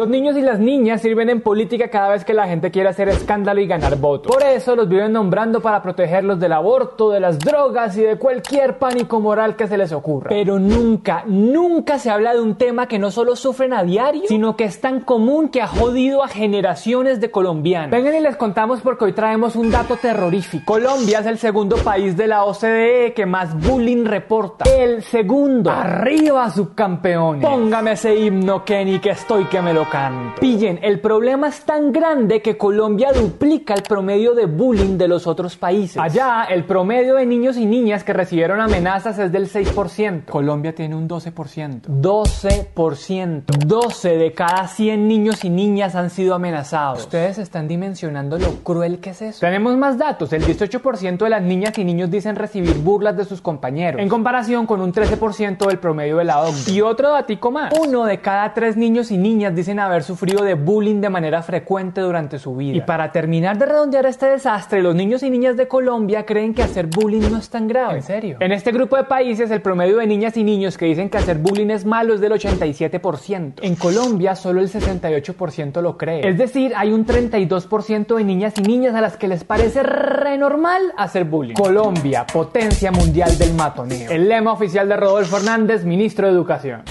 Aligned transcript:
Los 0.00 0.08
niños 0.08 0.34
y 0.38 0.40
las 0.40 0.58
niñas 0.58 1.02
sirven 1.02 1.28
en 1.28 1.42
política 1.42 1.88
cada 1.88 2.08
vez 2.08 2.24
que 2.24 2.32
la 2.32 2.48
gente 2.48 2.70
quiere 2.70 2.88
hacer 2.88 3.10
escándalo 3.10 3.60
y 3.60 3.66
ganar 3.66 3.96
votos. 3.96 4.32
Por 4.34 4.42
eso 4.42 4.74
los 4.74 4.88
viven 4.88 5.12
nombrando 5.12 5.60
para 5.60 5.82
protegerlos 5.82 6.40
del 6.40 6.54
aborto, 6.54 7.10
de 7.10 7.20
las 7.20 7.38
drogas 7.38 7.98
y 7.98 8.00
de 8.00 8.16
cualquier 8.16 8.78
pánico 8.78 9.20
moral 9.20 9.56
que 9.56 9.68
se 9.68 9.76
les 9.76 9.92
ocurra. 9.92 10.30
Pero 10.30 10.58
nunca, 10.58 11.24
nunca 11.26 11.98
se 11.98 12.08
habla 12.08 12.32
de 12.32 12.40
un 12.40 12.54
tema 12.54 12.86
que 12.86 12.98
no 12.98 13.10
solo 13.10 13.36
sufren 13.36 13.74
a 13.74 13.82
diario, 13.82 14.22
sino 14.26 14.56
que 14.56 14.64
es 14.64 14.80
tan 14.80 15.00
común 15.00 15.50
que 15.50 15.60
ha 15.60 15.66
jodido 15.66 16.24
a 16.24 16.28
generaciones 16.28 17.20
de 17.20 17.30
colombianos. 17.30 17.90
Vengan 17.90 18.14
y 18.14 18.20
les 18.20 18.38
contamos 18.38 18.80
porque 18.80 19.04
hoy 19.04 19.12
traemos 19.12 19.54
un 19.54 19.70
dato 19.70 19.96
terrorífico. 19.96 20.64
Colombia 20.64 21.18
es 21.18 21.26
el 21.26 21.36
segundo 21.36 21.76
país 21.76 22.16
de 22.16 22.26
la 22.26 22.44
OCDE 22.44 23.12
que 23.12 23.26
más 23.26 23.54
bullying 23.54 24.06
reporta. 24.06 24.64
El 24.64 25.02
segundo. 25.02 25.70
Arriba, 25.70 26.48
subcampeones. 26.48 27.44
Póngame 27.44 27.92
ese 27.92 28.16
himno, 28.16 28.64
Kenny, 28.64 28.98
que 28.98 29.10
estoy 29.10 29.44
que 29.44 29.60
me 29.60 29.74
lo 29.74 29.89
canto. 29.90 30.40
Pillen, 30.40 30.78
el 30.82 31.00
problema 31.00 31.48
es 31.48 31.60
tan 31.64 31.92
grande 31.92 32.40
que 32.40 32.56
Colombia 32.56 33.12
duplica 33.12 33.74
el 33.74 33.82
promedio 33.82 34.34
de 34.34 34.46
bullying 34.46 34.96
de 34.96 35.08
los 35.08 35.26
otros 35.26 35.56
países. 35.56 35.98
Allá, 35.98 36.44
el 36.44 36.64
promedio 36.64 37.16
de 37.16 37.26
niños 37.26 37.56
y 37.56 37.66
niñas 37.66 38.04
que 38.04 38.12
recibieron 38.12 38.60
amenazas 38.60 39.18
es 39.18 39.32
del 39.32 39.50
6%. 39.50 40.26
Colombia 40.26 40.74
tiene 40.74 40.94
un 40.94 41.08
12%. 41.08 41.82
12%. 41.86 43.42
12 43.66 44.08
de 44.16 44.32
cada 44.32 44.68
100 44.68 45.08
niños 45.08 45.44
y 45.44 45.50
niñas 45.50 45.94
han 45.94 46.10
sido 46.10 46.34
amenazados. 46.34 47.00
Ustedes 47.00 47.38
están 47.38 47.68
dimensionando 47.68 48.38
lo 48.38 48.54
cruel 48.62 49.00
que 49.00 49.10
es 49.10 49.22
eso. 49.22 49.40
Tenemos 49.40 49.76
más 49.76 49.98
datos. 49.98 50.32
El 50.32 50.44
18% 50.44 51.18
de 51.18 51.30
las 51.30 51.42
niñas 51.42 51.76
y 51.78 51.84
niños 51.84 52.10
dicen 52.10 52.36
recibir 52.36 52.78
burlas 52.78 53.16
de 53.16 53.24
sus 53.24 53.40
compañeros, 53.40 54.00
en 54.00 54.08
comparación 54.08 54.66
con 54.66 54.80
un 54.80 54.92
13% 54.92 55.66
del 55.66 55.78
promedio 55.78 56.18
de 56.18 56.24
la 56.24 56.40
OCDE. 56.42 56.72
Y 56.72 56.80
otro 56.80 57.10
datico 57.10 57.50
más. 57.50 57.72
Uno 57.78 58.04
de 58.04 58.20
cada 58.20 58.54
tres 58.54 58.76
niños 58.76 59.10
y 59.10 59.18
niñas 59.18 59.54
dicen 59.54 59.79
haber 59.80 60.02
sufrido 60.02 60.44
de 60.44 60.54
bullying 60.54 61.00
de 61.00 61.10
manera 61.10 61.42
frecuente 61.42 62.00
durante 62.00 62.38
su 62.38 62.54
vida. 62.54 62.76
Y 62.76 62.80
para 62.82 63.12
terminar 63.12 63.58
de 63.58 63.66
redondear 63.66 64.06
este 64.06 64.26
desastre, 64.26 64.82
los 64.82 64.94
niños 64.94 65.22
y 65.22 65.30
niñas 65.30 65.56
de 65.56 65.68
Colombia 65.68 66.24
creen 66.24 66.54
que 66.54 66.62
hacer 66.62 66.86
bullying 66.86 67.30
no 67.30 67.38
es 67.38 67.50
tan 67.50 67.68
grave. 67.68 67.96
¿En 67.96 68.02
serio? 68.02 68.36
En 68.40 68.52
este 68.52 68.72
grupo 68.72 68.96
de 68.96 69.04
países, 69.04 69.50
el 69.50 69.62
promedio 69.62 69.98
de 69.98 70.06
niñas 70.06 70.36
y 70.36 70.44
niños 70.44 70.78
que 70.78 70.86
dicen 70.86 71.10
que 71.10 71.18
hacer 71.18 71.38
bullying 71.38 71.70
es 71.70 71.84
malo 71.84 72.14
es 72.14 72.20
del 72.20 72.32
87%. 72.32 73.54
En 73.62 73.76
Colombia, 73.76 74.34
solo 74.34 74.60
el 74.60 74.70
68% 74.70 75.80
lo 75.80 75.96
cree. 75.96 76.28
Es 76.28 76.38
decir, 76.38 76.72
hay 76.76 76.92
un 76.92 77.06
32% 77.06 78.16
de 78.16 78.24
niñas 78.24 78.54
y 78.58 78.62
niñas 78.62 78.94
a 78.94 79.00
las 79.00 79.16
que 79.16 79.28
les 79.28 79.44
parece 79.44 79.82
re 79.82 80.38
normal 80.38 80.92
hacer 80.96 81.24
bullying. 81.24 81.54
Colombia, 81.54 82.26
potencia 82.32 82.90
mundial 82.90 83.36
del 83.38 83.54
matoneo. 83.54 84.10
El 84.10 84.28
lema 84.28 84.52
oficial 84.52 84.88
de 84.88 84.96
Rodolfo 84.96 85.38
Hernández, 85.38 85.84
ministro 85.84 86.26
de 86.26 86.32
Educación. 86.32 86.82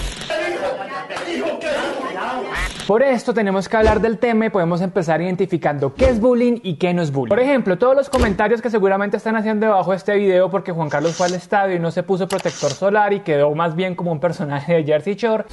Por 2.90 3.04
esto 3.04 3.32
tenemos 3.32 3.68
que 3.68 3.76
hablar 3.76 4.00
del 4.00 4.18
tema 4.18 4.46
y 4.46 4.50
podemos 4.50 4.80
empezar 4.80 5.22
identificando 5.22 5.94
qué 5.94 6.08
es 6.08 6.18
bullying 6.18 6.58
y 6.64 6.74
qué 6.74 6.92
no 6.92 7.02
es 7.02 7.12
bullying. 7.12 7.28
Por 7.28 7.38
ejemplo, 7.38 7.78
todos 7.78 7.94
los 7.94 8.10
comentarios 8.10 8.60
que 8.60 8.68
seguramente 8.68 9.16
están 9.16 9.36
haciendo 9.36 9.66
debajo 9.66 9.92
de 9.92 9.96
este 9.96 10.16
video 10.16 10.50
porque 10.50 10.72
Juan 10.72 10.88
Carlos 10.88 11.14
fue 11.14 11.28
al 11.28 11.34
estadio 11.34 11.76
y 11.76 11.78
no 11.78 11.92
se 11.92 12.02
puso 12.02 12.26
protector 12.26 12.72
solar 12.72 13.12
y 13.12 13.20
quedó 13.20 13.54
más 13.54 13.76
bien 13.76 13.94
como 13.94 14.10
un 14.10 14.18
personaje 14.18 14.74
de 14.74 14.82
Jersey 14.82 15.14
Shore. 15.14 15.44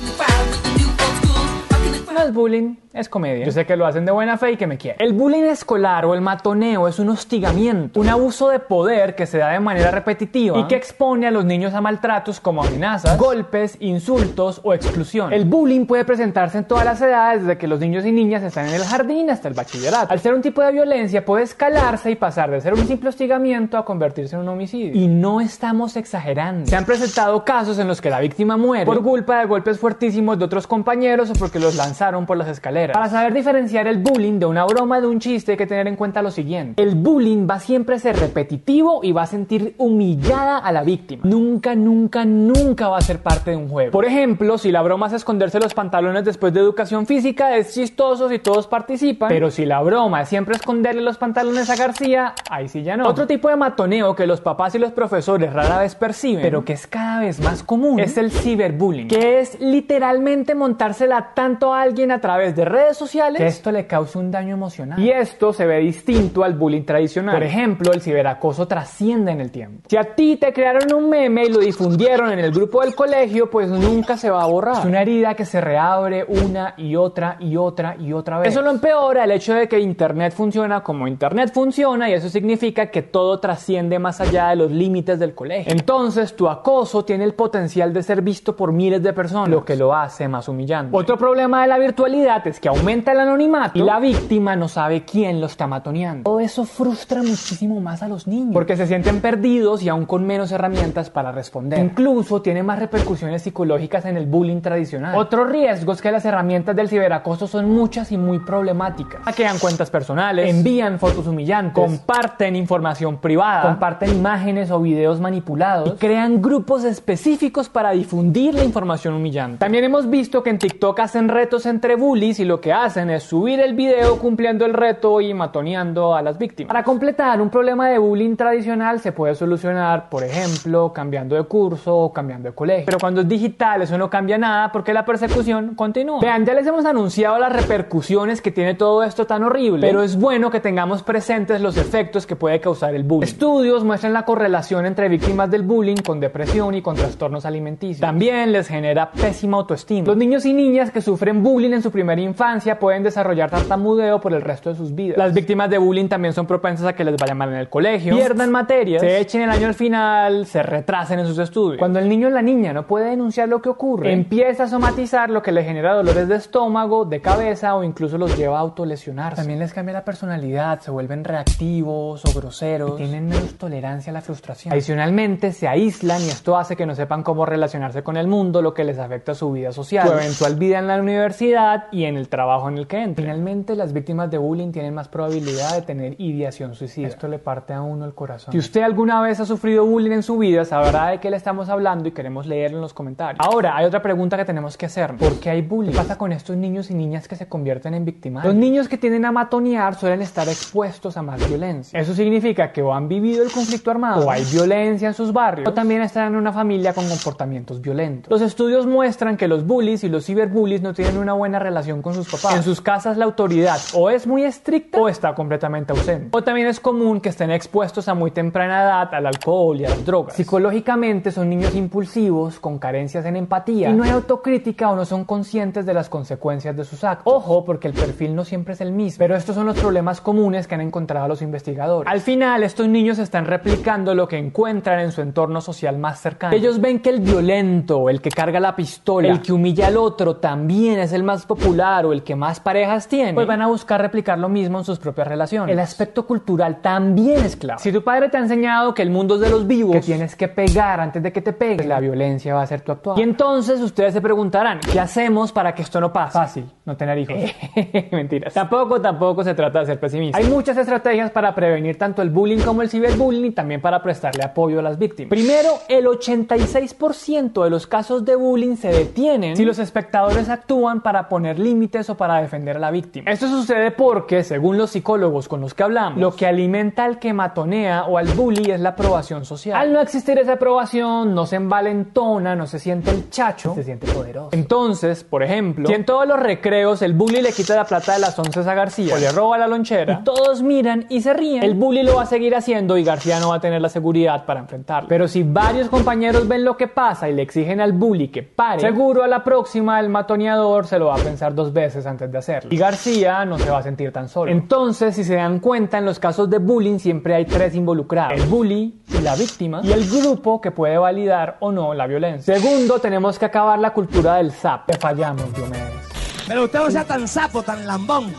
No 2.12 2.24
es 2.24 2.34
bullying, 2.34 2.78
es 2.98 3.10
comedia. 3.10 3.46
Yo 3.46 3.52
sé 3.52 3.66
que 3.66 3.76
lo 3.76 3.86
hacen 3.86 4.06
de 4.06 4.12
buena 4.12 4.38
fe 4.38 4.54
y 4.54 4.58
que 4.58 4.68
me 4.68 4.78
quieren. 4.78 5.00
El 5.00 5.14
bullying 5.14 5.44
escolar 5.44 6.06
o 6.06 6.14
el 6.14 6.22
matoneo 6.22 6.88
es 6.88 7.00
un 7.00 7.10
hostigamiento, 7.10 8.00
un 8.00 8.10
abuso 8.10 8.50
de 8.50 8.60
poder 8.60 9.16
que 9.16 9.26
se 9.26 9.38
da 9.38 9.50
de 9.50 9.60
manera 9.60 9.92
repetitiva 9.92 10.60
y 10.60 10.66
que 10.66 10.76
expone 10.76 11.28
a 11.28 11.32
los 11.32 11.46
niños 11.46 11.74
a 11.74 11.82
maltratos 11.82 12.40
como 12.40 12.64
amenazas, 12.64 13.18
golpes, 13.18 13.78
insultos 13.80 14.62
o 14.64 14.74
exclusión. 14.74 15.34
El 15.34 15.46
bullying 15.46 15.86
puede 15.86 16.06
presentarse 16.06 16.58
en 16.58 16.66
todas 16.66 16.86
las 16.86 17.02
edades, 17.02 17.42
desde 17.42 17.58
que 17.58 17.68
los 17.68 17.80
niños 17.80 18.06
y 18.06 18.12
niñas 18.12 18.44
están 18.44 18.68
en 18.68 18.76
el 18.76 18.84
jardín 18.84 19.30
hasta 19.30 19.48
el 19.48 19.54
bachillerato. 19.54 20.12
Al 20.12 20.20
ser 20.20 20.34
un 20.34 20.42
tipo 20.42 20.62
de 20.62 20.72
violencia 20.72 21.24
puede 21.24 21.44
escalarse 21.44 22.12
y 22.12 22.16
pasar 22.16 22.52
de 22.52 22.62
ser 22.62 22.74
un 22.74 22.88
simple 22.88 23.10
hostigamiento 23.10 23.78
a 23.78 23.86
convertirse 23.86 24.36
en 24.36 24.42
un 24.42 24.50
homicidio. 24.50 24.94
Y 24.94 25.08
no 25.08 25.42
estamos 25.42 25.96
exagerando. 25.96 26.68
Se 26.68 26.76
han 26.76 26.86
presentado 26.86 27.44
casos 27.44 27.80
en 27.80 27.88
los 27.88 28.02
que 28.02 28.10
la 28.10 28.20
víctima 28.20 28.58
muere 28.58 28.86
por 28.86 29.02
culpa 29.02 29.40
de 29.40 29.46
golpes 29.46 29.80
fuertísimos 29.80 30.40
de 30.40 30.46
otros 30.46 30.68
compañeros 30.68 31.30
o 31.30 31.34
porque 31.34 31.60
los 31.60 31.76
lanzaron 31.76 32.26
por 32.26 32.38
las 32.38 32.48
escaleras. 32.48 32.87
Para 32.94 33.10
saber 33.10 33.34
diferenciar 33.34 33.88
el 33.88 33.98
bullying 33.98 34.40
de 34.40 34.46
una 34.46 34.66
broma 34.66 35.02
de 35.02 35.08
un 35.08 35.20
chiste 35.20 35.52
hay 35.52 35.58
que 35.58 35.68
tener 35.68 35.88
en 35.88 35.96
cuenta 35.96 36.22
lo 36.22 36.32
siguiente. 36.32 36.82
El 36.82 36.96
bullying 36.96 37.48
va 37.50 37.60
siempre 37.60 37.96
a 37.96 38.00
ser 38.00 38.18
repetitivo 38.18 39.02
y 39.04 39.12
va 39.12 39.24
a 39.24 39.28
sentir 39.28 39.76
humillada 39.78 40.58
a 40.58 40.72
la 40.72 40.84
víctima. 40.84 41.24
Nunca, 41.26 41.76
nunca, 41.76 42.26
nunca 42.26 42.90
va 42.90 42.98
a 42.98 43.02
ser 43.02 43.20
parte 43.20 43.52
de 43.52 43.58
un 43.58 43.70
juego. 43.70 43.92
Por 43.92 44.06
ejemplo, 44.06 44.58
si 44.58 44.72
la 44.72 44.82
broma 44.82 45.08
es 45.08 45.14
esconderse 45.14 45.60
los 45.60 45.74
pantalones 45.74 46.26
después 46.26 46.54
de 46.54 46.60
educación 46.60 47.06
física, 47.06 47.56
es 47.58 47.74
chistoso 47.74 48.30
si 48.30 48.40
todos 48.40 48.68
participan. 48.68 49.30
Pero 49.30 49.52
si 49.52 49.66
la 49.66 49.82
broma 49.82 50.22
es 50.22 50.30
siempre 50.30 50.56
esconderle 50.56 51.02
los 51.02 51.18
pantalones 51.18 51.70
a 51.70 51.76
García, 51.76 52.34
ahí 52.50 52.68
sí 52.68 52.84
ya 52.84 52.98
no. 52.98 53.08
Otro 53.08 53.28
tipo 53.28 53.50
de 53.50 53.56
matoneo 53.56 54.16
que 54.16 54.28
los 54.28 54.42
papás 54.42 54.76
y 54.76 54.80
los 54.80 54.92
profesores 54.92 55.54
rara 55.54 55.80
vez 55.80 55.96
perciben, 55.96 56.42
pero 56.42 56.64
que 56.64 56.74
es 56.74 56.88
cada 56.88 57.22
vez 57.22 57.40
más 57.40 57.64
común, 57.64 58.00
es 58.00 58.18
el 58.18 58.32
ciberbullying, 58.32 59.08
que 59.08 59.40
es 59.40 59.60
literalmente 59.60 60.56
montársela 60.56 61.34
tanto 61.34 61.74
a 61.74 61.82
alguien 61.82 62.12
a 62.12 62.22
través 62.22 62.56
de 62.56 62.66
redes 62.66 62.77
sociales 62.94 63.40
que 63.40 63.48
esto 63.48 63.72
le 63.72 63.88
causa 63.88 64.20
un 64.20 64.32
daño 64.32 64.54
emocional. 64.54 65.00
Y 65.00 65.10
esto 65.10 65.54
se 65.54 65.66
ve 65.66 65.80
distinto 65.80 66.44
al 66.44 66.54
bullying 66.54 66.84
tradicional. 66.84 67.36
Por 67.36 67.44
ejemplo, 67.44 67.92
el 67.92 68.02
ciberacoso 68.02 68.68
trasciende 68.68 69.32
en 69.32 69.42
el 69.42 69.52
tiempo. 69.52 69.88
Si 69.90 69.98
a 69.98 70.16
ti 70.16 70.38
te 70.38 70.54
crearon 70.54 70.94
un 70.94 71.10
meme 71.10 71.46
y 71.46 71.50
lo 71.50 71.60
difundieron 71.60 72.32
en 72.32 72.40
el 72.40 72.52
grupo 72.52 72.82
del 72.82 72.96
colegio, 72.96 73.50
pues 73.50 73.70
nunca 73.70 74.18
se 74.18 74.30
va 74.30 74.44
a 74.44 74.48
borrar. 74.48 74.80
Es 74.80 74.86
una 74.86 75.02
herida 75.02 75.36
que 75.36 75.46
se 75.46 75.62
reabre 75.62 76.26
una 76.28 76.74
y 76.78 76.96
otra 76.96 77.38
y 77.40 77.58
otra 77.58 77.96
y 78.00 78.14
otra 78.14 78.40
vez. 78.40 78.50
Eso 78.50 78.62
lo 78.62 78.72
empeora 78.72 79.24
el 79.24 79.32
hecho 79.32 79.54
de 79.54 79.68
que 79.68 79.80
Internet 79.80 80.34
funciona 80.34 80.82
como 80.84 81.08
Internet 81.08 81.52
funciona 81.54 82.10
y 82.10 82.14
eso 82.14 82.30
significa 82.30 82.88
que 82.88 83.02
todo 83.02 83.40
trasciende 83.40 84.00
más 84.00 84.22
allá 84.22 84.50
de 84.50 84.56
los 84.58 84.72
límites 84.72 85.20
del 85.20 85.34
colegio. 85.34 85.72
Entonces, 85.72 86.36
tu 86.36 86.48
acoso 86.48 87.06
tiene 87.06 87.24
el 87.24 87.34
potencial 87.34 87.94
de 87.94 88.04
ser 88.04 88.22
visto 88.22 88.56
por 88.56 88.72
miles 88.72 89.02
de 89.04 89.14
personas, 89.14 89.50
lo 89.50 89.64
que 89.64 89.76
lo 89.76 89.96
hace 89.96 90.28
más 90.28 90.48
humillante. 90.48 90.96
Otro 90.96 91.18
problema 91.18 91.62
de 91.62 91.68
la 91.68 91.78
virtualidad 91.78 92.46
es 92.48 92.57
que 92.60 92.70
aumenta 92.70 93.12
el 93.12 93.20
anonimato 93.20 93.78
y 93.78 93.82
la 93.82 94.00
víctima 94.00 94.56
no 94.56 94.68
sabe 94.68 95.04
quién 95.04 95.40
lo 95.40 95.48
está 95.48 95.68
matoneando. 95.68 96.24
Todo 96.24 96.40
eso 96.40 96.66
frustra 96.66 97.22
muchísimo 97.22 97.80
más 97.80 98.04
a 98.04 98.08
los 98.08 98.28
niños 98.28 98.54
porque 98.54 98.76
se 98.76 98.88
sienten 98.88 99.22
perdidos 99.22 99.84
y 99.84 99.90
aún 99.90 100.06
con 100.06 100.26
menos 100.26 100.52
herramientas 100.52 101.10
para 101.10 101.32
responder. 101.32 101.80
Incluso 101.80 102.42
tiene 102.42 102.64
más 102.64 102.80
repercusiones 102.80 103.42
psicológicas 103.42 104.06
en 104.06 104.18
el 104.18 104.26
bullying 104.26 104.62
tradicional. 104.62 105.16
Otro 105.16 105.46
riesgo 105.46 105.94
es 105.94 106.02
que 106.02 106.12
las 106.12 106.26
herramientas 106.26 106.76
del 106.76 106.90
ciberacoso 106.90 107.48
son 107.48 107.70
muchas 107.70 108.12
y 108.12 108.18
muy 108.18 108.40
problemáticas. 108.40 109.22
Hackean 109.24 109.60
cuentas 109.60 109.90
personales, 109.90 110.50
envían 110.50 111.00
fotos 111.00 111.28
humillantes, 111.28 111.74
comparten 111.74 112.56
información 112.56 113.18
privada, 113.18 113.64
comparten 113.64 114.10
imágenes 114.10 114.72
o 114.72 114.80
videos 114.80 115.20
manipulados 115.20 115.90
y 115.90 115.92
crean 115.98 116.42
grupos 116.42 116.84
específicos 116.84 117.70
para 117.70 117.92
difundir 117.92 118.54
la 118.56 118.64
información 118.64 119.14
humillante. 119.14 119.58
También 119.60 119.84
hemos 119.84 120.10
visto 120.10 120.44
que 120.44 120.50
en 120.50 120.60
TikTok 120.60 121.00
hacen 121.00 121.30
retos 121.30 121.66
entre 121.66 121.96
bullies 121.96 122.40
y 122.40 122.46
lo 122.48 122.62
que 122.62 122.74
hacen 122.74 123.10
es 123.10 123.24
subir 123.24 123.60
el 123.60 123.74
video 123.74 124.18
cumpliendo 124.18 124.66
el 124.66 124.74
reto 124.74 125.22
y 125.22 125.34
matoneando 125.34 126.16
a 126.16 126.22
las 126.22 126.38
víctimas. 126.38 126.70
Para 126.70 126.84
completar, 126.84 127.42
un 127.42 127.50
problema 127.50 127.90
de 127.90 127.98
bullying 127.98 128.36
tradicional 128.36 129.00
se 129.00 129.12
puede 129.12 129.36
solucionar, 129.36 130.10
por 130.10 130.24
ejemplo, 130.24 130.92
cambiando 130.94 131.36
de 131.36 131.44
curso 131.44 131.96
o 131.96 132.14
cambiando 132.14 132.50
de 132.50 132.56
colegio. 132.56 132.86
Pero 132.86 133.00
cuando 133.00 133.22
es 133.22 133.28
digital 133.28 133.82
eso 133.82 133.98
no 133.98 134.10
cambia 134.10 134.38
nada 134.38 134.72
porque 134.72 134.94
la 134.94 135.06
persecución 135.06 135.76
continúa. 135.76 136.22
Vean, 136.22 136.46
ya 136.46 136.54
les 136.54 136.66
hemos 136.66 136.86
anunciado 136.86 137.38
las 137.38 137.52
repercusiones 137.52 138.42
que 138.42 138.52
tiene 138.52 138.76
todo 138.76 139.04
esto 139.04 139.28
tan 139.28 139.44
horrible, 139.44 139.86
pero 139.86 140.02
es 140.02 140.18
bueno 140.18 140.50
que 140.50 140.60
tengamos 140.60 141.04
presentes 141.04 141.60
los 141.62 141.78
efectos 141.78 142.26
que 142.26 142.36
puede 142.36 142.60
causar 142.62 142.96
el 142.96 143.04
bullying. 143.04 143.28
Estudios 143.28 143.84
muestran 143.84 144.14
la 144.14 144.24
correlación 144.24 144.86
entre 144.86 145.10
víctimas 145.10 145.52
del 145.52 145.64
bullying 145.64 145.98
con 145.98 146.20
depresión 146.20 146.74
y 146.76 146.82
con 146.82 146.96
trastornos 146.96 147.46
alimenticios. 147.46 148.00
También 148.00 148.52
les 148.52 148.68
genera 148.68 149.12
pésima 149.12 149.58
autoestima. 149.58 150.08
Los 150.08 150.18
niños 150.18 150.46
y 150.46 150.54
niñas 150.54 150.92
que 150.92 151.02
sufren 151.02 151.44
bullying 151.44 151.74
en 151.74 151.82
su 151.82 151.92
primera 151.92 152.22
infancia 152.22 152.37
pueden 152.80 153.04
desarrollar 153.04 153.50
tartamudeo 153.50 154.20
por 154.22 154.34
el 154.34 154.42
resto 154.42 154.70
de 154.70 154.76
sus 154.76 154.94
vidas. 154.94 155.18
Las 155.18 155.34
víctimas 155.34 155.70
de 155.70 155.78
bullying 155.78 156.08
también 156.08 156.34
son 156.34 156.46
propensas 156.46 156.88
a 156.88 156.94
que 156.94 157.04
les 157.04 157.16
vaya 157.18 157.36
mal 157.36 157.50
en 157.50 157.56
el 157.56 157.70
colegio, 157.70 158.16
pierdan 158.16 158.52
materias, 158.52 159.02
se 159.02 159.20
echen 159.20 159.42
el 159.42 159.50
año 159.50 159.68
al 159.68 159.74
final, 159.74 160.46
se 160.46 160.64
retrasen 160.64 161.20
en 161.20 161.28
sus 161.28 161.38
estudios. 161.40 161.80
Cuando 161.80 162.00
el 162.00 162.08
niño 162.08 162.28
o 162.28 162.32
la 162.32 162.42
niña 162.42 162.74
no 162.74 162.88
puede 162.88 163.10
denunciar 163.10 163.50
lo 163.50 163.62
que 163.62 163.70
ocurre, 163.70 164.12
empieza 164.12 164.64
a 164.64 164.68
somatizar 164.68 165.30
lo 165.30 165.42
que 165.42 165.52
le 165.52 165.64
genera 165.64 165.94
dolores 165.94 166.28
de 166.28 166.36
estómago, 166.36 167.06
de 167.06 167.22
cabeza 167.22 167.76
o 167.76 167.84
incluso 167.84 168.18
los 168.18 168.38
lleva 168.38 168.58
a 168.58 168.62
autolesionarse. 168.62 169.38
También 169.38 169.60
les 169.60 169.74
cambia 169.74 169.94
la 169.94 170.06
personalidad, 170.06 170.80
se 170.80 170.92
vuelven 170.92 171.24
reactivos 171.24 172.24
o 172.26 172.40
groseros, 172.40 172.94
y 172.94 173.04
tienen 173.04 173.28
menos 173.28 173.56
tolerancia 173.56 174.12
a 174.12 174.14
la 174.14 174.22
frustración. 174.22 174.74
Adicionalmente, 174.74 175.52
se 175.52 175.68
aíslan 175.68 176.22
y 176.22 176.30
esto 176.30 176.58
hace 176.58 176.76
que 176.76 176.86
no 176.86 176.96
sepan 176.96 177.24
cómo 177.24 177.46
relacionarse 177.46 178.04
con 178.04 178.18
el 178.18 178.28
mundo, 178.28 178.62
lo 178.62 178.74
que 178.74 178.84
les 178.84 179.00
afecta 179.00 179.34
a 179.34 179.36
su 179.36 179.52
vida 179.52 179.72
social, 179.72 180.08
su 180.08 180.14
eventual 180.14 180.56
vida 180.56 180.80
en 180.80 180.88
la 180.88 181.00
universidad 181.00 181.86
y 181.92 182.06
en 182.06 182.18
el 182.18 182.27
el 182.28 182.30
trabajo 182.30 182.68
en 182.68 182.78
el 182.78 182.88
que 182.88 183.02
entra. 183.02 183.24
Finalmente, 183.24 183.76
las 183.76 183.94
víctimas 183.94 184.30
de 184.30 184.38
bullying 184.38 184.72
tienen 184.72 184.94
más 184.94 185.08
probabilidad 185.08 185.76
de 185.76 185.82
tener 185.82 186.16
ideación 186.20 186.76
suicida. 186.76 187.08
Esto 187.08 187.28
le 187.28 187.40
parte 187.40 187.74
a 187.74 187.82
uno 187.82 188.06
el 188.06 188.14
corazón. 188.14 188.52
Si 188.52 188.58
usted 188.58 188.82
alguna 188.82 189.22
vez 189.22 189.40
ha 189.40 189.46
sufrido 189.46 189.86
bullying 189.86 190.12
en 190.12 190.24
su 190.24 190.38
vida, 190.38 190.66
sabrá 190.66 191.08
de 191.08 191.20
qué 191.20 191.30
le 191.30 191.38
estamos 191.38 191.70
hablando 191.70 192.10
y 192.10 192.12
queremos 192.12 192.46
leerlo 192.46 192.78
en 192.78 192.82
los 192.82 192.94
comentarios. 192.94 193.40
Ahora, 193.46 193.78
hay 193.78 193.86
otra 193.86 194.02
pregunta 194.02 194.36
que 194.36 194.46
tenemos 194.46 194.78
que 194.78 194.86
hacer. 194.88 195.16
¿Por 195.16 195.40
qué 195.40 195.50
hay 195.50 195.62
bullying? 195.62 195.92
¿Qué 195.92 195.98
pasa 195.98 196.18
con 196.18 196.32
estos 196.32 196.58
niños 196.58 196.92
y 196.92 196.96
niñas 196.96 197.28
que 197.28 197.36
se 197.36 197.48
convierten 197.48 197.94
en 197.94 198.04
víctimas? 198.04 198.46
Los 198.46 198.56
niños 198.56 198.90
que 198.90 198.98
tienden 198.98 199.26
a 199.26 199.32
matonear 199.32 199.96
suelen 199.96 200.22
estar 200.22 200.48
expuestos 200.50 201.16
a 201.16 201.22
más 201.22 201.48
violencia. 201.48 202.00
Eso 202.00 202.14
significa 202.14 202.72
que 202.72 202.82
o 202.82 202.94
han 202.94 203.08
vivido 203.08 203.44
el 203.44 203.52
conflicto 203.52 203.92
armado 203.92 204.26
o 204.26 204.32
hay 204.32 204.44
violencia 204.52 205.08
en 205.08 205.14
sus 205.14 205.32
barrios 205.32 205.68
o 205.68 205.74
también 205.74 206.02
están 206.02 206.28
en 206.28 206.36
una 206.36 206.52
familia 206.52 206.94
con 206.94 207.08
comportamientos 207.08 207.82
violentos. 207.82 208.30
Los 208.30 208.42
estudios 208.42 208.86
muestran 208.86 209.38
que 209.38 209.48
los 209.48 209.66
bullies 209.66 210.04
y 210.04 210.10
los 210.10 210.26
ciberbullies 210.26 210.82
no 210.82 210.94
tienen 210.94 211.18
una 211.18 211.34
buena 211.34 211.60
relación 211.60 212.02
con 212.02 212.14
sus 212.18 212.28
papás. 212.28 212.56
En 212.56 212.64
sus 212.64 212.82
casas 212.82 213.18
la 213.18 213.26
autoridad 213.26 213.80
o 213.94 214.10
es 214.10 214.28
muy 214.28 214.44
estricta 214.44 215.00
o 215.00 215.10
está 215.10 215.34
completamente 215.34 215.94
ausente. 215.94 216.30
O 216.32 216.44
también 216.44 216.68
es 216.68 216.80
común 216.80 217.22
que 217.22 217.30
estén 217.30 217.52
expuestos 217.52 218.08
a 218.08 218.14
muy 218.14 218.32
temprana 218.32 218.84
edad 218.84 219.14
al 219.14 219.26
alcohol 219.26 219.80
y 219.80 219.86
a 219.86 219.90
las 219.90 220.06
drogas. 220.06 220.36
Psicológicamente 220.36 221.32
son 221.32 221.50
niños 221.50 221.76
impulsivos, 221.76 222.60
con 222.60 222.80
carencias 222.80 223.26
en 223.26 223.36
empatía 223.36 223.90
y 223.90 223.94
no 223.94 224.04
hay 224.04 224.12
autocrítica 224.12 224.90
o 224.90 224.96
no 224.96 225.06
son 225.06 225.26
conscientes 225.26 225.86
de 225.86 225.94
las 225.94 226.10
consecuencias 226.10 226.76
de 226.76 226.84
sus 226.84 227.04
actos. 227.04 227.34
Ojo, 227.34 227.64
porque 227.64 227.88
el 227.88 227.94
perfil 227.94 228.36
no 228.36 228.44
siempre 228.46 228.74
es 228.74 228.82
el 228.82 228.92
mismo, 228.92 229.20
pero 229.20 229.36
estos 229.36 229.56
son 229.56 229.66
los 229.66 229.80
problemas 229.80 230.22
comunes 230.22 230.68
que 230.68 230.76
han 230.76 230.82
encontrado 230.82 231.28
los 231.28 231.42
investigadores. 231.42 232.12
Al 232.12 232.22
final, 232.22 232.64
estos 232.64 232.88
niños 232.88 233.20
están 233.20 233.46
replicando 233.46 234.16
lo 234.16 234.28
que 234.28 234.38
encuentran 234.38 235.00
en 235.00 235.12
su 235.12 235.22
entorno 235.22 235.62
social 235.62 235.98
más 235.98 236.20
cercano. 236.20 236.56
Ellos 236.56 236.82
ven 236.82 237.00
que 237.00 237.10
el 237.10 237.20
violento, 237.20 238.10
el 238.10 238.22
que 238.22 238.30
carga 238.30 238.60
la 238.60 238.76
pistola, 238.76 239.30
el 239.30 239.42
que 239.42 239.54
humilla 239.54 239.88
al 239.88 239.98
otro, 239.98 240.38
también 240.38 241.00
es 241.00 241.14
el 241.14 241.24
más 241.24 241.46
popular 241.46 242.06
o 242.08 242.14
el 242.14 242.24
que 242.24 242.36
más 242.36 242.60
parejas 242.60 243.08
tiene, 243.08 243.34
pues 243.34 243.48
van 243.48 243.62
a 243.62 243.68
buscar 243.68 244.02
replicar 244.02 244.38
lo 244.40 244.50
mismo 244.50 244.80
en 244.80 244.86
sus 244.86 245.00
propias 245.00 245.28
relaciones. 245.28 245.74
El 245.74 245.80
aspecto 245.80 246.26
cultural 246.26 246.82
también 246.82 247.44
es 247.46 247.56
clave. 247.56 247.80
Si 247.80 247.92
tu 247.92 248.04
padre 248.04 248.30
te 248.30 248.38
ha 248.38 248.40
enseñado 248.40 248.94
que 248.94 249.02
el 249.02 249.10
mundo 249.10 249.36
es 249.36 249.42
de 249.42 249.50
los 249.50 249.68
vivos, 249.68 249.96
que 249.96 250.02
tienes 250.02 250.36
que 250.36 250.48
pegar 250.48 251.00
antes 251.00 251.22
de 251.22 251.32
que 251.32 251.42
te 251.42 251.54
pegue, 251.54 251.86
la 251.86 252.00
violencia 252.00 252.54
va 252.54 252.62
a 252.62 252.68
ser 252.68 252.82
tu 252.82 252.92
actual. 252.92 253.20
Y 253.20 253.22
entonces 253.22 253.82
ustedes 253.82 254.14
se 254.14 254.22
preguntarán, 254.22 254.80
¿qué 254.80 255.00
hacemos 255.00 255.52
para 255.52 255.74
que 255.74 255.82
esto 255.82 256.00
no 256.00 256.12
pase? 256.12 256.34
Fácil, 256.34 256.66
no 256.86 256.96
tener 256.96 257.18
hijos. 257.18 257.36
Mentiras. 258.12 258.54
Tampoco, 258.54 259.02
tampoco 259.02 259.44
se 259.44 259.54
trata 259.54 259.80
de 259.80 259.86
ser 259.88 260.00
pesimista. 260.00 260.38
Hay 260.38 260.46
muchas 260.46 260.78
estrategias 260.78 261.32
para 261.32 261.54
prevenir 261.54 261.98
tanto 261.98 262.22
el 262.22 262.30
bullying 262.30 262.60
como 262.60 262.82
el 262.82 262.90
ciberbullying 262.90 263.46
y 263.46 263.52
también 263.52 263.82
para 263.82 264.02
prestarle 264.02 264.44
apoyo 264.44 264.80
a 264.80 264.82
las 264.82 264.98
víctimas. 264.98 265.30
Primero, 265.30 265.70
el 265.88 266.06
86% 266.06 267.64
de 267.64 267.70
los 267.70 267.88
casos 267.88 268.26
de 268.26 268.36
bullying 268.36 268.76
se 268.76 268.90
detienen 268.90 269.56
si 269.56 269.66
los 269.66 269.80
espectadores 269.80 270.50
actúan 270.50 271.02
para 271.02 271.30
poner 271.30 271.60
límites 271.60 271.97
o 272.10 272.16
para 272.16 272.42
defender 272.42 272.78
a 272.78 272.80
la 272.80 272.92
víctima. 272.92 273.32
Esto 273.32 273.48
sucede 273.48 273.92
porque, 273.92 274.44
según 274.44 274.78
los 274.78 274.92
psicólogos 274.92 275.48
con 275.48 275.62
los 275.62 275.74
que 275.74 275.84
hablamos, 275.84 276.20
lo 276.20 276.36
que 276.36 276.46
alimenta 276.46 277.04
al 277.06 277.18
que 277.20 277.34
matonea 277.34 278.06
o 278.06 278.18
al 278.18 278.28
bully 278.28 278.72
es 278.72 278.80
la 278.80 278.90
aprobación 278.90 279.46
social. 279.46 279.76
Al 279.76 279.92
no 279.92 280.00
existir 280.00 280.38
esa 280.38 280.54
aprobación, 280.54 281.34
no 281.34 281.46
se 281.46 281.56
envalentona, 281.56 282.56
no 282.56 282.68
se 282.68 282.80
siente 282.80 283.12
el 283.12 283.30
chacho, 283.30 283.74
se 283.74 283.84
siente 283.84 284.08
poderoso. 284.12 284.50
Entonces, 284.52 285.24
por 285.24 285.44
ejemplo, 285.44 285.88
si 285.88 285.94
en 285.94 286.06
todos 286.06 286.28
los 286.28 286.40
recreos 286.40 287.02
el 287.02 287.14
bully 287.14 287.42
le 287.42 287.52
quita 287.52 287.76
la 287.76 287.86
plata 287.86 288.14
de 288.14 288.20
las 288.20 288.38
once 288.38 288.60
a 288.60 288.74
García 288.74 289.16
o 289.16 289.18
le 289.18 289.32
roba 289.32 289.58
la 289.58 289.68
lonchera 289.68 290.20
y 290.22 290.24
todos 290.24 290.62
miran 290.62 291.06
y 291.10 291.22
se 291.22 291.34
ríen, 291.34 291.64
el 291.64 291.74
bully 291.74 292.04
lo 292.04 292.16
va 292.16 292.24
a 292.24 292.26
seguir 292.26 292.56
haciendo 292.56 292.98
y 292.98 293.04
García 293.04 293.40
no 293.40 293.50
va 293.50 293.56
a 293.56 293.60
tener 293.60 293.82
la 293.82 293.90
seguridad 293.90 294.46
para 294.46 294.60
enfrentarlo. 294.60 295.10
Pero 295.10 295.28
si 295.28 295.44
varios 295.44 295.90
compañeros 295.90 296.48
ven 296.48 296.64
lo 296.64 296.78
que 296.78 296.88
pasa 296.88 297.30
y 297.30 297.34
le 297.34 297.42
exigen 297.42 297.82
al 297.82 297.94
bully 297.94 298.28
que 298.28 298.44
pare, 298.44 298.82
seguro 298.82 299.24
a 299.24 299.28
la 299.28 299.44
próxima 299.44 300.00
el 300.00 300.10
matoneador 300.10 300.86
se 300.86 301.00
lo 301.00 301.08
va 301.08 301.16
a 301.16 301.20
pensar 301.20 301.56
dos 301.56 301.74
veces 301.74 301.87
antes 301.96 302.32
de 302.32 302.38
hacerlo. 302.38 302.74
Y 302.74 302.78
García 302.78 303.46
no 303.46 303.58
se 303.58 303.70
va 303.70 303.80
a 303.80 303.84
sentir 303.84 304.12
tan 304.12 304.30
solo. 304.30 304.52
Entonces, 304.52 305.16
si 305.16 305.24
se 305.24 305.36
dan 305.36 305.60
cuenta, 305.60 305.98
en 305.98 306.06
los 306.06 306.20
casos 306.20 306.50
de 306.50 306.58
bullying 306.58 307.00
siempre 307.00 307.36
hay 307.36 307.46
tres 307.46 307.76
involucrados. 307.76 308.34
El 308.34 308.48
bully, 308.48 309.02
la 309.22 309.36
víctima 309.36 309.82
y 309.84 309.92
el 309.92 310.10
grupo 310.10 310.62
que 310.62 310.72
puede 310.72 310.98
validar 310.98 311.58
o 311.60 311.72
no 311.72 311.94
la 311.94 312.08
violencia. 312.08 312.58
Segundo, 312.58 313.00
tenemos 313.00 313.40
que 313.40 313.46
acabar 313.46 313.80
la 313.80 313.92
cultura 313.94 314.36
del 314.36 314.52
zap. 314.52 314.86
Te 314.88 314.98
fallamos, 314.98 315.54
Diomedes. 315.54 316.08
Pero 316.48 316.64
usted 316.64 316.80
no 316.80 316.92
sea 316.92 317.04
tan 317.04 317.28
sapo, 317.28 317.62
tan 317.62 317.86
lambón. 317.86 318.34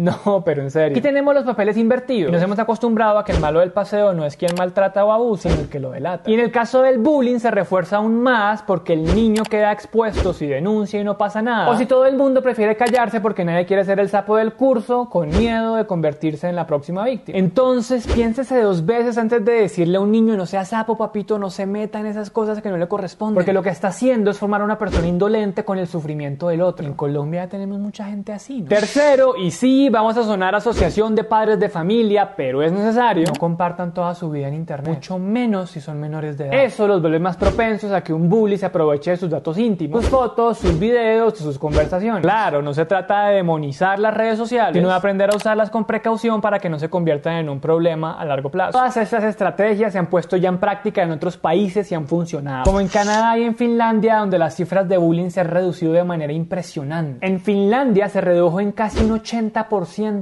No, 0.06 0.42
pero 0.44 0.62
en 0.62 0.70
serio. 0.70 0.90
Aquí 0.90 1.00
tenemos 1.00 1.34
los 1.34 1.44
papeles 1.44 1.76
invertidos. 1.76 2.32
Nos 2.32 2.42
hemos 2.42 2.58
acostumbrado 2.58 3.18
a 3.18 3.24
que 3.24 3.32
el 3.32 3.40
malo 3.40 3.60
del 3.60 3.72
paseo 3.72 4.12
no 4.12 4.24
es 4.24 4.36
quien 4.36 4.52
maltrata 4.56 5.04
o 5.04 5.12
abusa, 5.12 5.48
sino 5.48 5.62
el 5.62 5.68
que 5.68 5.80
lo 5.80 5.90
delata. 5.90 6.30
Y 6.30 6.34
en 6.34 6.40
el 6.40 6.50
caso 6.50 6.82
del 6.82 6.98
bullying 6.98 7.38
se 7.38 7.50
refuerza 7.50 7.96
aún 7.96 8.22
más 8.22 8.62
porque 8.62 8.92
el 8.92 9.14
niño 9.14 9.42
queda 9.44 9.72
expuesto 9.72 10.32
si 10.32 10.46
denuncia 10.46 11.00
y 11.00 11.04
no 11.04 11.18
pasa 11.18 11.42
nada. 11.42 11.68
O 11.70 11.76
si 11.76 11.86
todo 11.86 12.06
el 12.06 12.16
mundo 12.16 12.42
prefiere 12.42 12.76
callarse 12.76 13.20
porque 13.20 13.44
nadie 13.44 13.66
quiere 13.66 13.84
ser 13.84 14.00
el 14.00 14.08
sapo 14.08 14.36
del 14.36 14.54
curso 14.54 15.08
con 15.08 15.28
miedo 15.28 15.76
de 15.76 15.86
convertirse 15.86 16.48
en 16.48 16.56
la 16.56 16.66
próxima 16.66 17.04
víctima. 17.04 17.38
Entonces 17.38 18.06
piénsese 18.06 18.60
dos 18.60 18.84
veces 18.84 19.18
antes 19.18 19.44
de 19.44 19.52
decirle 19.52 19.98
a 19.98 20.00
un 20.00 20.12
niño 20.12 20.36
no 20.36 20.46
sea 20.46 20.64
sapo, 20.64 20.96
papito, 20.96 21.38
no 21.38 21.50
se 21.50 21.66
meta 21.66 22.00
en 22.00 22.06
esas 22.06 22.30
cosas 22.30 22.60
que 22.62 22.70
no 22.70 22.76
le 22.76 22.88
corresponden. 22.88 23.34
Porque 23.34 23.52
lo 23.52 23.62
que 23.62 23.70
está 23.70 23.88
haciendo 23.88 24.30
es 24.30 24.38
formar 24.38 24.60
a 24.60 24.64
una 24.64 24.78
persona 24.78 25.06
indolente 25.06 25.64
con 25.64 25.78
el 25.78 25.86
sufrimiento 25.86 26.48
del 26.48 26.62
otro. 26.62 26.86
En 26.86 26.94
Colombia 26.94 27.48
tenemos 27.48 27.78
mucha 27.78 28.04
gente 28.06 28.32
así. 28.32 28.62
¿no? 28.62 28.68
Tercero, 28.68 29.36
y 29.36 29.50
sí, 29.50 29.85
vamos 29.90 30.16
a 30.16 30.22
sonar 30.22 30.54
asociación 30.54 31.14
de 31.14 31.24
padres 31.24 31.58
de 31.58 31.68
familia, 31.68 32.34
pero 32.36 32.62
es 32.62 32.72
necesario. 32.72 33.24
No 33.26 33.38
compartan 33.38 33.92
toda 33.92 34.14
su 34.14 34.30
vida 34.30 34.48
en 34.48 34.54
internet. 34.54 34.94
Mucho 34.94 35.18
menos 35.18 35.70
si 35.70 35.80
son 35.80 36.00
menores 36.00 36.38
de 36.38 36.46
edad. 36.46 36.64
Eso 36.64 36.86
los 36.86 37.00
vuelve 37.00 37.18
más 37.18 37.36
propensos 37.36 37.92
a 37.92 38.02
que 38.02 38.12
un 38.12 38.28
bully 38.28 38.56
se 38.56 38.66
aproveche 38.66 39.12
de 39.12 39.16
sus 39.16 39.30
datos 39.30 39.58
íntimos, 39.58 40.02
sus 40.02 40.10
fotos, 40.10 40.58
sus 40.58 40.78
videos, 40.78 41.36
sus 41.38 41.58
conversaciones. 41.58 42.22
Claro, 42.22 42.62
no 42.62 42.72
se 42.74 42.86
trata 42.86 43.28
de 43.28 43.36
demonizar 43.36 43.98
las 43.98 44.14
redes 44.14 44.38
sociales, 44.38 44.74
sino 44.74 44.88
de 44.88 44.94
aprender 44.94 45.30
a 45.32 45.36
usarlas 45.36 45.70
con 45.70 45.84
precaución 45.84 46.40
para 46.40 46.58
que 46.58 46.68
no 46.68 46.78
se 46.78 46.88
conviertan 46.88 47.34
en 47.34 47.48
un 47.48 47.60
problema 47.60 48.18
a 48.18 48.24
largo 48.24 48.50
plazo. 48.50 48.72
Todas 48.72 48.96
estas 48.96 49.24
estrategias 49.24 49.92
se 49.92 49.98
han 49.98 50.06
puesto 50.06 50.36
ya 50.36 50.48
en 50.48 50.58
práctica 50.58 51.02
en 51.02 51.12
otros 51.12 51.36
países 51.36 51.90
y 51.92 51.94
han 51.94 52.06
funcionado. 52.06 52.64
Como 52.64 52.80
en 52.80 52.88
Canadá 52.88 53.38
y 53.38 53.44
en 53.44 53.54
Finlandia, 53.54 54.18
donde 54.18 54.38
las 54.38 54.54
cifras 54.54 54.88
de 54.88 54.96
bullying 54.96 55.30
se 55.30 55.40
han 55.40 55.48
reducido 55.48 55.92
de 55.92 56.04
manera 56.04 56.32
impresionante. 56.32 57.26
En 57.26 57.40
Finlandia 57.40 58.08
se 58.08 58.20
redujo 58.20 58.60
en 58.60 58.72
casi 58.72 59.04
un 59.04 59.10
80%. 59.20 59.75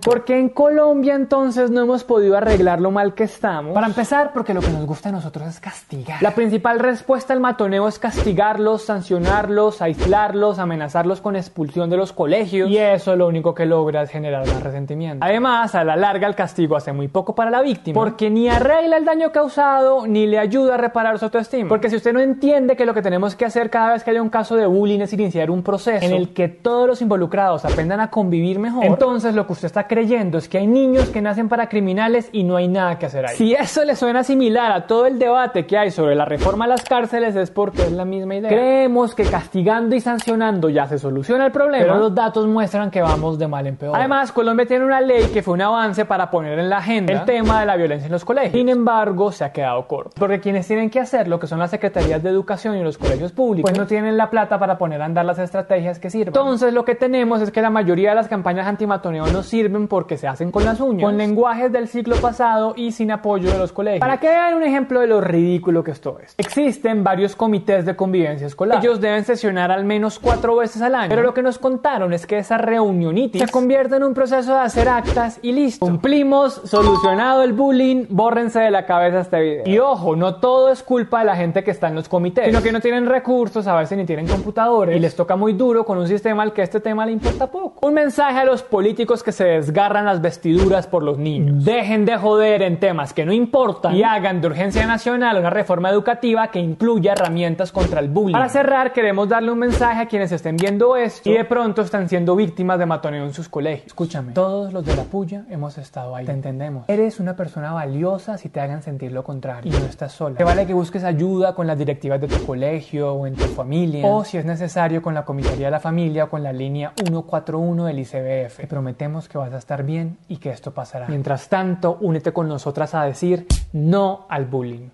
Porque 0.04 0.38
en 0.38 0.48
Colombia 0.48 1.14
entonces 1.14 1.70
no 1.70 1.82
hemos 1.82 2.04
podido 2.04 2.36
arreglar 2.36 2.80
lo 2.80 2.90
mal 2.90 3.14
que 3.14 3.24
estamos? 3.24 3.74
Para 3.74 3.86
empezar, 3.86 4.32
porque 4.32 4.54
lo 4.54 4.60
que 4.60 4.70
nos 4.70 4.84
gusta 4.86 5.10
a 5.10 5.12
nosotros 5.12 5.48
es 5.48 5.60
castigar. 5.60 6.22
La 6.22 6.32
principal 6.34 6.78
respuesta 6.78 7.32
al 7.32 7.40
matoneo 7.40 7.86
es 7.88 7.98
castigarlos, 7.98 8.82
sancionarlos, 8.82 9.82
aislarlos, 9.82 10.58
amenazarlos 10.58 11.20
con 11.20 11.36
expulsión 11.36 11.90
de 11.90 11.96
los 11.96 12.12
colegios. 12.12 12.70
Y 12.70 12.78
eso 12.78 13.16
lo 13.16 13.26
único 13.26 13.54
que 13.54 13.66
logra 13.66 14.02
es 14.02 14.10
generar 14.10 14.46
más 14.46 14.62
resentimiento. 14.62 15.24
Además, 15.24 15.74
a 15.74 15.84
la 15.84 15.96
larga 15.96 16.26
el 16.26 16.34
castigo 16.34 16.76
hace 16.76 16.92
muy 16.92 17.08
poco 17.08 17.34
para 17.34 17.50
la 17.50 17.62
víctima. 17.62 17.94
Porque 17.94 18.30
ni 18.30 18.48
arregla 18.48 18.96
el 18.96 19.04
daño 19.04 19.32
causado, 19.32 20.06
ni 20.06 20.26
le 20.26 20.38
ayuda 20.38 20.74
a 20.74 20.76
reparar 20.78 21.18
su 21.18 21.26
autoestima. 21.26 21.68
Porque 21.68 21.90
si 21.90 21.96
usted 21.96 22.12
no 22.12 22.20
entiende 22.20 22.76
que 22.76 22.86
lo 22.86 22.94
que 22.94 23.02
tenemos 23.02 23.34
que 23.36 23.44
hacer 23.44 23.70
cada 23.70 23.92
vez 23.92 24.04
que 24.04 24.10
haya 24.10 24.22
un 24.22 24.30
caso 24.30 24.56
de 24.56 24.66
bullying 24.66 25.00
es 25.00 25.12
iniciar 25.12 25.50
un 25.50 25.62
proceso 25.62 26.04
en 26.04 26.12
el 26.12 26.32
que 26.32 26.48
todos 26.48 26.86
los 26.86 27.02
involucrados 27.02 27.64
aprendan 27.64 28.00
a 28.00 28.10
convivir 28.10 28.58
mejor, 28.58 28.84
entonces 28.84 29.34
lo 29.34 29.43
que 29.46 29.52
usted 29.52 29.66
está 29.66 29.86
creyendo 29.86 30.38
es 30.38 30.48
que 30.48 30.58
hay 30.58 30.66
niños 30.66 31.10
que 31.10 31.20
nacen 31.22 31.48
para 31.48 31.68
criminales 31.68 32.28
y 32.32 32.44
no 32.44 32.56
hay 32.56 32.68
nada 32.68 32.98
que 32.98 33.06
hacer 33.06 33.26
ahí. 33.26 33.36
Si 33.36 33.54
eso 33.54 33.84
le 33.84 33.96
suena 33.96 34.24
similar 34.24 34.72
a 34.72 34.86
todo 34.86 35.06
el 35.06 35.18
debate 35.18 35.66
que 35.66 35.78
hay 35.78 35.90
sobre 35.90 36.14
la 36.14 36.24
reforma 36.24 36.64
a 36.64 36.68
las 36.68 36.84
cárceles 36.84 37.36
es 37.36 37.50
porque 37.50 37.82
es 37.82 37.92
la 37.92 38.04
misma 38.04 38.36
idea. 38.36 38.48
Creemos 38.48 39.14
que 39.14 39.24
castigando 39.24 39.94
y 39.96 40.00
sancionando 40.00 40.68
ya 40.68 40.86
se 40.86 40.98
soluciona 40.98 41.46
el 41.46 41.52
problema, 41.52 41.84
pero 41.84 41.98
los 41.98 42.14
datos 42.14 42.46
muestran 42.46 42.90
que 42.90 43.02
vamos 43.02 43.38
de 43.38 43.48
mal 43.48 43.66
en 43.66 43.76
peor. 43.76 43.96
Además, 43.96 44.32
Colombia 44.32 44.66
tiene 44.66 44.84
una 44.84 45.00
ley 45.00 45.26
que 45.32 45.42
fue 45.42 45.54
un 45.54 45.62
avance 45.62 46.04
para 46.04 46.30
poner 46.30 46.58
en 46.58 46.68
la 46.68 46.78
agenda 46.78 47.12
el 47.12 47.24
tema 47.24 47.60
de 47.60 47.66
la 47.66 47.76
violencia 47.76 48.06
en 48.06 48.12
los 48.12 48.24
colegios. 48.24 48.52
Sin 48.52 48.68
embargo, 48.68 49.32
se 49.32 49.44
ha 49.44 49.52
quedado 49.52 49.86
corto. 49.86 50.12
Porque 50.18 50.40
quienes 50.40 50.66
tienen 50.66 50.90
que 50.90 51.00
hacerlo, 51.00 51.38
que 51.38 51.46
son 51.46 51.58
las 51.58 51.70
secretarías 51.70 52.22
de 52.22 52.30
educación 52.30 52.76
y 52.76 52.82
los 52.82 52.98
colegios 52.98 53.32
públicos, 53.32 53.70
pues 53.70 53.78
no 53.78 53.86
tienen 53.86 54.16
la 54.16 54.30
plata 54.30 54.58
para 54.58 54.78
poner 54.78 55.02
a 55.02 55.06
andar 55.06 55.24
las 55.24 55.38
estrategias 55.38 55.98
que 55.98 56.10
sirven. 56.10 56.28
Entonces, 56.28 56.72
lo 56.72 56.84
que 56.84 56.94
tenemos 56.94 57.40
es 57.42 57.50
que 57.50 57.62
la 57.62 57.70
mayoría 57.70 58.10
de 58.10 58.16
las 58.16 58.28
campañas 58.28 58.66
antimatoneo 58.66 59.26
no 59.34 59.42
sirven 59.42 59.88
porque 59.88 60.16
se 60.16 60.28
hacen 60.28 60.50
con 60.50 60.64
las 60.64 60.80
uñas, 60.80 61.04
con 61.04 61.18
lenguajes 61.18 61.72
del 61.72 61.88
siglo 61.88 62.16
pasado 62.16 62.74
y 62.76 62.92
sin 62.92 63.10
apoyo 63.10 63.50
de 63.50 63.58
los 63.58 63.72
colegios. 63.72 64.00
Para 64.00 64.18
que 64.18 64.28
vean 64.28 64.54
un 64.54 64.62
ejemplo 64.62 65.00
de 65.00 65.08
lo 65.08 65.20
ridículo 65.20 65.82
que 65.82 65.90
esto 65.90 66.18
es. 66.22 66.34
Existen 66.38 67.02
varios 67.02 67.34
comités 67.34 67.84
de 67.84 67.96
convivencia 67.96 68.46
escolar. 68.46 68.78
Ellos 68.78 69.00
deben 69.00 69.24
sesionar 69.24 69.72
al 69.72 69.84
menos 69.84 70.20
cuatro 70.20 70.56
veces 70.56 70.80
al 70.82 70.94
año. 70.94 71.08
Pero 71.08 71.22
lo 71.22 71.34
que 71.34 71.42
nos 71.42 71.58
contaron 71.58 72.12
es 72.12 72.26
que 72.26 72.38
esa 72.38 72.58
reunionitis 72.58 73.42
se 73.42 73.48
convierte 73.48 73.96
en 73.96 74.04
un 74.04 74.14
proceso 74.14 74.52
de 74.52 74.60
hacer 74.60 74.88
actas 74.88 75.40
y 75.42 75.50
listo. 75.50 75.84
Cumplimos, 75.84 76.60
solucionado 76.64 77.42
el 77.42 77.52
bullying, 77.52 78.06
bórrense 78.08 78.60
de 78.60 78.70
la 78.70 78.86
cabeza 78.86 79.20
este 79.20 79.40
video. 79.40 79.62
Y 79.66 79.78
ojo, 79.78 80.14
no 80.14 80.36
todo 80.36 80.70
es 80.70 80.84
culpa 80.84 81.18
de 81.18 81.24
la 81.24 81.34
gente 81.34 81.64
que 81.64 81.72
está 81.72 81.88
en 81.88 81.96
los 81.96 82.08
comités, 82.08 82.46
sino 82.46 82.62
que 82.62 82.70
no 82.70 82.80
tienen 82.80 83.06
recursos, 83.06 83.66
a 83.66 83.74
veces 83.74 83.98
ni 83.98 84.04
tienen 84.04 84.28
computadores 84.28 84.96
y 84.96 85.00
les 85.00 85.16
toca 85.16 85.34
muy 85.34 85.54
duro 85.54 85.84
con 85.84 85.98
un 85.98 86.06
sistema 86.06 86.44
al 86.44 86.52
que 86.52 86.62
este 86.62 86.78
tema 86.78 87.04
le 87.04 87.10
importa 87.10 87.50
poco. 87.50 87.84
Un 87.84 87.94
mensaje 87.94 88.38
a 88.38 88.44
los 88.44 88.62
políticos 88.62 89.23
que 89.24 89.32
se 89.32 89.44
desgarran 89.44 90.04
las 90.04 90.20
vestiduras 90.20 90.86
por 90.86 91.02
los 91.02 91.18
niños. 91.18 91.64
Dejen 91.64 92.04
de 92.04 92.16
joder 92.16 92.62
en 92.62 92.78
temas 92.78 93.12
que 93.12 93.24
no 93.24 93.32
importan 93.32 93.96
y 93.96 94.02
hagan 94.02 94.40
de 94.40 94.46
urgencia 94.46 94.86
nacional 94.86 95.38
una 95.38 95.50
reforma 95.50 95.90
educativa 95.90 96.48
que 96.48 96.60
incluya 96.60 97.12
herramientas 97.12 97.72
contra 97.72 98.00
el 98.00 98.08
bullying. 98.08 98.34
Para 98.34 98.48
cerrar, 98.48 98.92
queremos 98.92 99.28
darle 99.28 99.50
un 99.50 99.58
mensaje 99.58 100.00
a 100.00 100.06
quienes 100.06 100.30
estén 100.30 100.56
viendo 100.56 100.96
esto 100.96 101.28
y 101.28 101.32
de 101.32 101.44
pronto 101.44 101.82
están 101.82 102.08
siendo 102.08 102.36
víctimas 102.36 102.78
de 102.78 102.86
matoneo 102.86 103.24
en 103.24 103.32
sus 103.32 103.48
colegios. 103.48 103.86
Escúchame, 103.86 104.32
todos 104.32 104.72
los 104.72 104.84
de 104.84 104.94
la 104.94 105.04
puya 105.04 105.44
hemos 105.50 105.78
estado 105.78 106.14
ahí. 106.14 106.26
Te 106.26 106.32
entendemos. 106.32 106.88
Eres 106.88 107.20
una 107.20 107.34
persona 107.36 107.72
valiosa 107.72 108.38
si 108.38 108.48
te 108.48 108.60
hagan 108.60 108.82
sentir 108.82 109.12
lo 109.12 109.24
contrario 109.24 109.72
y 109.74 109.80
no 109.80 109.86
estás 109.86 110.12
sola. 110.12 110.36
Te 110.36 110.44
vale 110.44 110.66
que 110.66 110.74
busques 110.74 111.04
ayuda 111.04 111.54
con 111.54 111.66
las 111.66 111.78
directivas 111.78 112.20
de 112.20 112.28
tu 112.28 112.44
colegio 112.44 113.14
o 113.14 113.26
en 113.26 113.34
tu 113.34 113.44
familia 113.44 114.06
o 114.06 114.24
si 114.24 114.36
es 114.36 114.44
necesario 114.44 115.02
con 115.02 115.14
la 115.14 115.24
comisaría 115.24 115.66
de 115.66 115.70
la 115.70 115.80
familia 115.80 116.24
o 116.24 116.28
con 116.30 116.42
la 116.42 116.52
línea 116.52 116.92
141 116.96 117.84
del 117.86 117.98
ICBF. 117.98 118.56
Te 118.58 118.66
prometemos 118.66 119.03
que 119.28 119.38
vas 119.38 119.52
a 119.52 119.58
estar 119.58 119.84
bien 119.84 120.18
y 120.28 120.38
que 120.38 120.50
esto 120.50 120.72
pasará. 120.72 121.06
Mientras 121.08 121.48
tanto, 121.48 121.98
únete 122.00 122.32
con 122.32 122.48
nosotras 122.48 122.94
a 122.94 123.04
decir 123.04 123.46
no 123.72 124.26
al 124.28 124.46
bullying. 124.46 124.88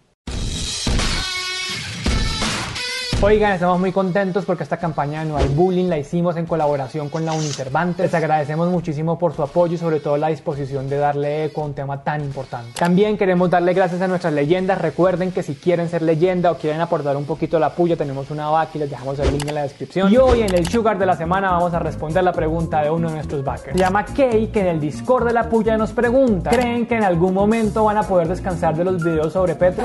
Oigan, 3.22 3.52
estamos 3.52 3.78
muy 3.78 3.92
contentos 3.92 4.46
porque 4.46 4.62
esta 4.62 4.78
campaña 4.78 5.20
anual 5.20 5.46
Bullying 5.50 5.90
la 5.90 5.98
hicimos 5.98 6.38
en 6.38 6.46
colaboración 6.46 7.10
con 7.10 7.26
la 7.26 7.34
Unicervantes. 7.34 8.06
Les 8.06 8.14
agradecemos 8.14 8.70
muchísimo 8.70 9.18
por 9.18 9.34
su 9.34 9.42
apoyo 9.42 9.74
y 9.74 9.76
sobre 9.76 10.00
todo 10.00 10.16
la 10.16 10.28
disposición 10.28 10.88
de 10.88 10.96
darle 10.96 11.44
eco 11.44 11.60
a 11.60 11.66
un 11.66 11.74
tema 11.74 12.02
tan 12.02 12.22
importante. 12.22 12.72
También 12.78 13.18
queremos 13.18 13.50
darle 13.50 13.74
gracias 13.74 14.00
a 14.00 14.08
nuestras 14.08 14.32
leyendas. 14.32 14.80
Recuerden 14.80 15.32
que 15.32 15.42
si 15.42 15.54
quieren 15.54 15.90
ser 15.90 16.00
leyenda 16.00 16.50
o 16.50 16.56
quieren 16.56 16.80
aportar 16.80 17.14
un 17.18 17.26
poquito 17.26 17.58
la 17.58 17.74
puya, 17.74 17.94
tenemos 17.94 18.30
una 18.30 18.48
vaca 18.48 18.70
y 18.76 18.78
les 18.78 18.88
dejamos 18.88 19.18
el 19.18 19.30
link 19.30 19.46
en 19.46 19.54
la 19.54 19.62
descripción. 19.64 20.10
Y 20.10 20.16
hoy 20.16 20.40
en 20.40 20.54
el 20.54 20.66
Sugar 20.66 20.98
de 20.98 21.04
la 21.04 21.14
semana 21.14 21.50
vamos 21.50 21.74
a 21.74 21.78
responder 21.78 22.24
la 22.24 22.32
pregunta 22.32 22.82
de 22.82 22.88
uno 22.88 23.08
de 23.08 23.16
nuestros 23.16 23.44
backers. 23.44 23.72
Se 23.72 23.78
llama 23.78 24.06
Kay, 24.06 24.46
que 24.46 24.60
en 24.60 24.66
el 24.66 24.80
Discord 24.80 25.26
de 25.26 25.34
la 25.34 25.46
puya 25.46 25.76
nos 25.76 25.92
pregunta, 25.92 26.48
¿creen 26.48 26.86
que 26.86 26.96
en 26.96 27.04
algún 27.04 27.34
momento 27.34 27.84
van 27.84 27.98
a 27.98 28.02
poder 28.02 28.28
descansar 28.28 28.74
de 28.74 28.84
los 28.84 29.04
videos 29.04 29.30
sobre 29.30 29.56
Petro? 29.56 29.84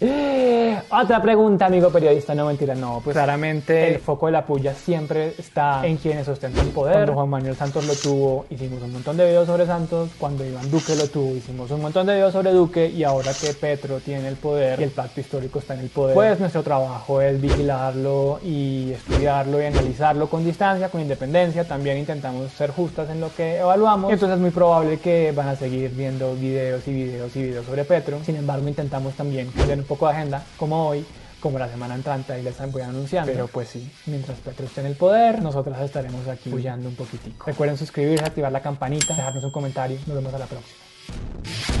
Otra 0.90 1.20
pregunta, 1.20 1.68
amigo 1.74 1.90
periodista, 1.90 2.36
no 2.36 2.46
mentira, 2.46 2.76
no, 2.76 3.00
pues 3.02 3.14
claramente 3.14 3.94
el 3.94 3.98
foco 3.98 4.26
de 4.26 4.32
la 4.32 4.46
puya 4.46 4.74
siempre 4.74 5.34
está 5.36 5.84
en 5.84 5.96
quienes 5.96 6.28
ostentan 6.28 6.68
poder. 6.68 6.94
Cuando 6.94 7.14
Juan 7.14 7.28
Manuel 7.28 7.56
Santos 7.56 7.84
lo 7.84 7.94
tuvo, 7.94 8.46
hicimos 8.48 8.80
un 8.80 8.92
montón 8.92 9.16
de 9.16 9.26
videos 9.26 9.46
sobre 9.46 9.66
Santos. 9.66 10.10
Cuando 10.18 10.44
Iván 10.44 10.70
Duque 10.70 10.94
lo 10.94 11.08
tuvo, 11.08 11.34
hicimos 11.34 11.68
un 11.72 11.82
montón 11.82 12.06
de 12.06 12.14
videos 12.14 12.32
sobre 12.32 12.52
Duque. 12.52 12.86
Y 12.86 13.02
ahora 13.02 13.32
que 13.34 13.52
Petro 13.54 13.98
tiene 13.98 14.28
el 14.28 14.36
poder 14.36 14.78
y 14.78 14.84
el 14.84 14.90
pacto 14.90 15.20
histórico 15.20 15.58
está 15.58 15.74
en 15.74 15.80
el 15.80 15.88
poder, 15.88 16.14
pues 16.14 16.38
nuestro 16.38 16.62
trabajo 16.62 17.20
es 17.20 17.40
vigilarlo 17.40 18.38
y 18.44 18.92
estudiarlo 18.92 19.60
y 19.60 19.64
analizarlo 19.64 20.28
con 20.28 20.44
distancia, 20.44 20.90
con 20.90 21.00
independencia. 21.00 21.64
También 21.64 21.98
intentamos 21.98 22.52
ser 22.52 22.70
justas 22.70 23.10
en 23.10 23.20
lo 23.20 23.34
que 23.34 23.58
evaluamos. 23.58 24.12
Entonces 24.12 24.36
es 24.36 24.40
muy 24.40 24.50
probable 24.50 24.98
que 24.98 25.32
van 25.32 25.48
a 25.48 25.56
seguir 25.56 25.90
viendo 25.90 26.36
videos 26.36 26.86
y 26.86 26.92
videos 26.92 27.34
y 27.34 27.42
videos 27.42 27.66
sobre 27.66 27.84
Petro. 27.84 28.18
Sin 28.24 28.36
embargo, 28.36 28.68
intentamos 28.68 29.14
también 29.14 29.50
cambiar 29.50 29.78
un 29.78 29.84
poco 29.84 30.06
de 30.06 30.12
agenda, 30.12 30.44
como 30.56 30.88
hoy 30.88 31.04
como 31.44 31.58
la 31.58 31.68
semana 31.68 31.94
entrante, 31.94 32.40
y 32.40 32.42
les 32.42 32.56
voy 32.72 32.80
anunciando. 32.80 33.30
Pero 33.30 33.48
pues 33.48 33.68
sí, 33.68 33.92
mientras 34.06 34.38
Petro 34.38 34.64
esté 34.64 34.80
en 34.80 34.86
el 34.86 34.96
poder, 34.96 35.42
nosotras 35.42 35.78
estaremos 35.82 36.26
aquí 36.26 36.48
apoyando 36.48 36.88
un 36.88 36.96
poquitico. 36.96 37.44
Recuerden 37.46 37.76
suscribirse, 37.76 38.24
activar 38.24 38.50
la 38.50 38.62
campanita, 38.62 39.14
dejarnos 39.14 39.44
un 39.44 39.50
comentario. 39.50 39.98
Nos 40.06 40.16
vemos 40.16 40.32
a 40.32 40.38
la 40.38 40.46
próxima. 40.46 41.73